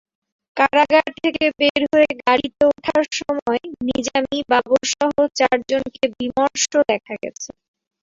কারাগার 0.57 1.07
থেকে 1.17 1.45
বের 1.59 1.81
হয়ে 1.91 2.11
গাড়িতে 2.21 2.63
ওঠার 2.71 3.03
সময় 3.19 3.59
নিজামী-বাবরসহ 3.87 5.09
চারজনকে 5.39 6.03
বিমর্ষ 6.15 6.61
দেখা 6.91 7.13
গেছে। 7.23 7.49